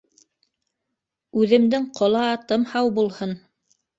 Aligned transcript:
Үҙемдең 1.41 1.85
ҡола 1.99 2.23
атым 2.31 2.65
һау 2.75 2.93
булһын. 2.99 3.37